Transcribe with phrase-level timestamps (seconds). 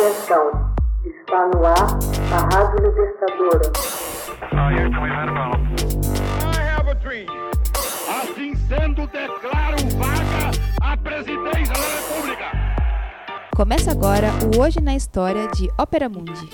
[0.00, 0.74] Atenção,
[1.04, 1.76] está no ar
[2.32, 3.70] a Rádio Libertadora.
[8.08, 10.50] Assim sendo, declaro vaga
[10.80, 12.44] a presidência da República.
[13.54, 16.48] Começa agora o Hoje na História de Ópera Mundi.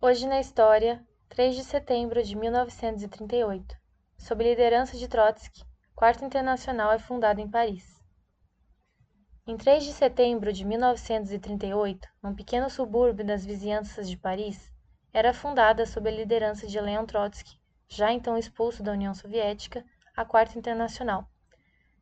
[0.00, 3.76] Hoje na História, 3 de setembro de 1938.
[4.16, 5.62] Sob liderança de Trotsky,
[5.94, 7.95] Quarto Internacional é fundado em Paris.
[9.48, 14.72] Em 3 de setembro de 1938, num pequeno subúrbio das vizinhanças de Paris,
[15.12, 17.56] era fundada sob a liderança de Leon Trotsky,
[17.86, 19.84] já então expulso da União Soviética,
[20.16, 21.28] a Quarta Internacional.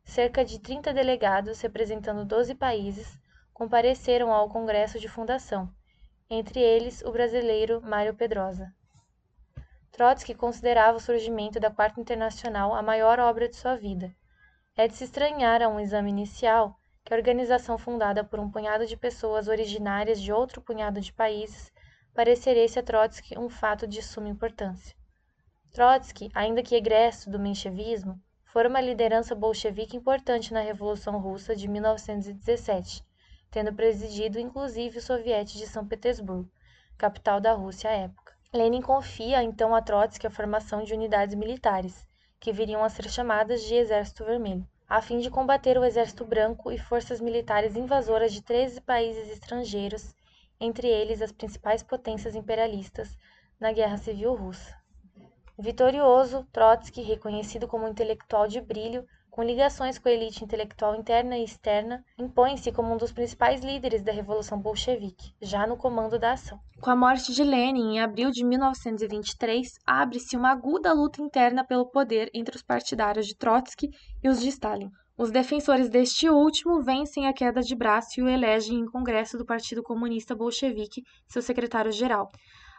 [0.03, 3.15] Cerca de 30 delegados, representando 12 países,
[3.53, 5.71] compareceram ao congresso de fundação,
[6.27, 8.73] entre eles o brasileiro Mário Pedrosa.
[9.91, 14.11] Trotsky considerava o surgimento da Quarta Internacional a maior obra de sua vida.
[14.75, 16.75] É de se estranhar a um exame inicial
[17.05, 21.71] que a organização fundada por um punhado de pessoas originárias de outro punhado de países
[22.15, 24.95] parecesse a Trotsky um fato de suma importância.
[25.71, 31.67] Trotsky, ainda que egresso do menchevismo, fora uma liderança bolchevique importante na Revolução Russa de
[31.67, 33.03] 1917,
[33.51, 36.51] tendo presidido inclusive o soviete de São Petersburgo,
[36.97, 38.33] capital da Rússia à época.
[38.51, 42.07] Lenin confia então a Trotsky a formação de unidades militares,
[42.39, 46.71] que viriam a ser chamadas de Exército Vermelho a fim de combater o Exército Branco
[46.71, 50.15] e forças militares invasoras de 13 países estrangeiros,
[50.59, 53.17] entre eles as principais potências imperialistas,
[53.59, 54.75] na Guerra Civil Russa.
[55.57, 61.43] Vitorioso, Trotsky, reconhecido como intelectual de brilho, com ligações com a elite intelectual interna e
[61.43, 66.57] externa, impõe-se como um dos principais líderes da Revolução Bolchevique, já no comando da ação.
[66.79, 71.91] Com a morte de Lenin em abril de 1923, abre-se uma aguda luta interna pelo
[71.91, 73.89] poder entre os partidários de Trotsky
[74.23, 74.89] e os de Stalin.
[75.17, 79.45] Os defensores deste último vencem a queda de braço e o elegem em Congresso do
[79.45, 82.31] Partido Comunista Bolchevique seu secretário-geral.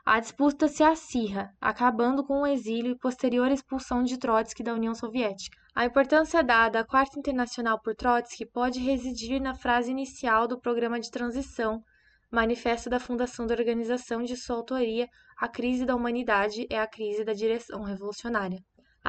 [0.06, 4.94] A disputa se acirra, acabando com o exílio e posterior expulsão de Trotsky da União
[4.94, 5.65] Soviética.
[5.78, 10.98] A importância dada à Quarta Internacional por Trotsky pode residir na frase inicial do programa
[10.98, 11.82] de transição,
[12.32, 15.06] manifesto da fundação da organização de sua autoria
[15.36, 18.58] A crise da humanidade é a crise da direção revolucionária.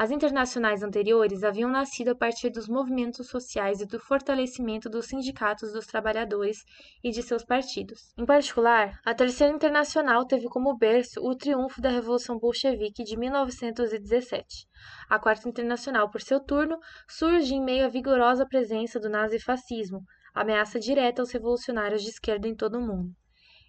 [0.00, 5.72] As internacionais anteriores haviam nascido a partir dos movimentos sociais e do fortalecimento dos sindicatos
[5.72, 6.58] dos trabalhadores
[7.02, 8.14] e de seus partidos.
[8.16, 14.68] Em particular, a Terceira Internacional teve como berço o triunfo da Revolução Bolchevique de 1917.
[15.10, 16.78] A Quarta Internacional, por seu turno,
[17.08, 22.54] surge em meio à vigorosa presença do nazifascismo, ameaça direta aos revolucionários de esquerda em
[22.54, 23.10] todo o mundo.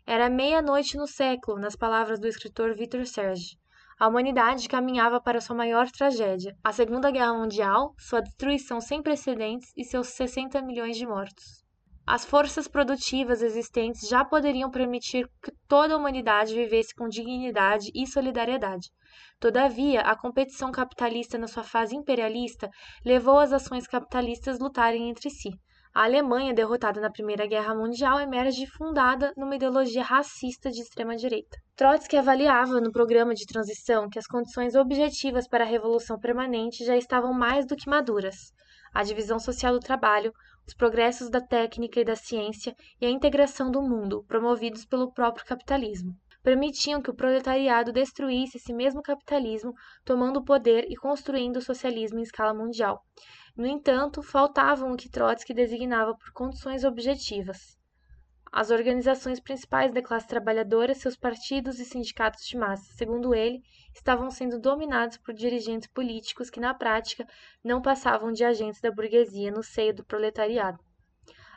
[0.05, 3.57] Era meia-noite no século, nas palavras do escritor Victor Serge.
[3.99, 9.73] A humanidade caminhava para sua maior tragédia, a Segunda Guerra Mundial, sua destruição sem precedentes
[9.75, 11.65] e seus 60 milhões de mortos.
[12.07, 18.07] As forças produtivas existentes já poderiam permitir que toda a humanidade vivesse com dignidade e
[18.07, 18.87] solidariedade.
[19.37, 22.69] Todavia, a competição capitalista na sua fase imperialista
[23.05, 25.49] levou as ações capitalistas lutarem entre si.
[25.99, 31.57] A Alemanha, derrotada na Primeira Guerra Mundial, emerge fundada numa ideologia racista de extrema-direita.
[31.75, 36.95] Trotsky avaliava no programa de transição que as condições objetivas para a revolução permanente já
[36.95, 38.53] estavam mais do que maduras.
[38.93, 40.31] A divisão social do trabalho,
[40.65, 45.45] os progressos da técnica e da ciência e a integração do mundo, promovidos pelo próprio
[45.45, 49.73] capitalismo permitiam que o proletariado destruísse esse mesmo capitalismo,
[50.05, 53.03] tomando o poder e construindo o socialismo em escala mundial.
[53.55, 57.77] No entanto, faltavam o que Trotsky designava por condições objetivas.
[58.51, 63.61] As organizações principais da classe trabalhadora, seus partidos e sindicatos de massa, segundo ele,
[63.93, 67.27] estavam sendo dominados por dirigentes políticos que, na prática,
[67.63, 70.79] não passavam de agentes da burguesia no seio do proletariado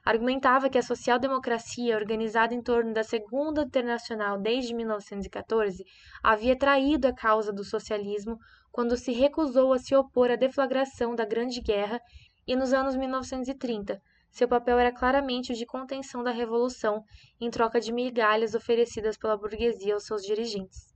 [0.04, 5.84] argumentava que a social-democracia, organizada em torno da Segunda Internacional desde 1914,
[6.22, 8.36] havia traído a causa do socialismo
[8.70, 12.00] quando se recusou a se opor à deflagração da Grande Guerra
[12.46, 14.00] e nos anos 1930.
[14.30, 17.04] Seu papel era claramente o de contenção da revolução,
[17.38, 20.92] em troca de migalhas oferecidas pela burguesia aos seus dirigentes.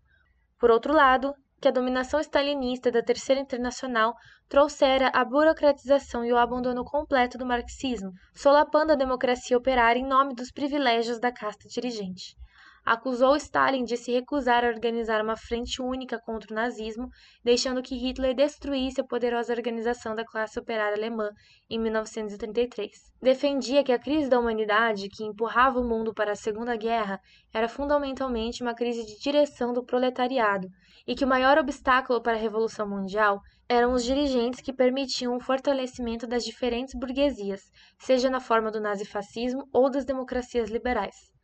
[0.58, 4.14] Por outro lado, que a dominação stalinista da Terceira Internacional
[4.48, 10.34] trouxera a burocratização e o abandono completo do marxismo, solapando a democracia operária em nome
[10.34, 12.36] dos privilégios da casta dirigente.
[12.86, 17.08] Acusou Stalin de se recusar a organizar uma frente única contra o nazismo,
[17.42, 21.28] deixando que Hitler destruísse a poderosa organização da classe operária alemã
[21.68, 22.92] em 1933.
[23.20, 27.20] Defendia que a crise da humanidade, que empurrava o mundo para a Segunda Guerra,
[27.52, 30.68] era fundamentalmente uma crise de direção do proletariado,
[31.04, 35.40] e que o maior obstáculo para a Revolução Mundial eram os dirigentes que permitiam o
[35.40, 37.62] fortalecimento das diferentes burguesias,
[37.98, 41.34] seja na forma do nazifascismo ou das democracias liberais.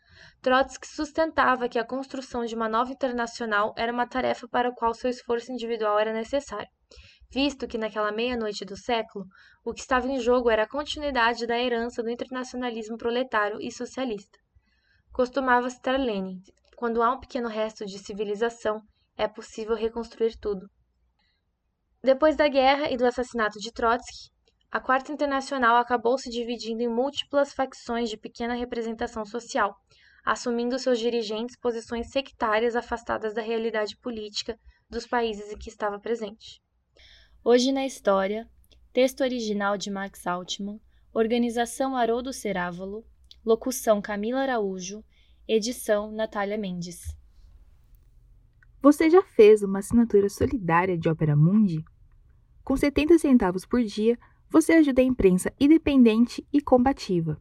[0.41, 4.93] Trotsky sustentava que a construção de uma nova internacional era uma tarefa para a qual
[4.93, 6.69] seu esforço individual era necessário,
[7.33, 9.25] visto que naquela meia-noite do século,
[9.65, 14.39] o que estava em jogo era a continuidade da herança do internacionalismo proletário e socialista.
[15.13, 16.41] Costumava citar Lenin:
[16.77, 18.81] quando há um pequeno resto de civilização,
[19.17, 20.67] é possível reconstruir tudo.
[22.03, 24.33] Depois da guerra e do assassinato de Trotsky,
[24.73, 29.77] a Quarta Internacional acabou se dividindo em múltiplas facções de pequena representação social,
[30.25, 34.59] assumindo seus dirigentes posições sectárias afastadas da realidade política
[34.89, 36.63] dos países em que estava presente.
[37.45, 38.49] Hoje na História,
[38.93, 40.81] texto original de Max Altman,
[41.13, 43.05] organização Haroldo Cerávolo,
[43.45, 45.05] locução Camila Araújo,
[45.49, 47.17] edição Natália Mendes.
[48.81, 51.85] Você já fez uma assinatura solidária de Opera Mundi?
[52.65, 54.19] Com 70 centavos por dia,
[54.49, 57.41] você ajuda a imprensa independente e combativa.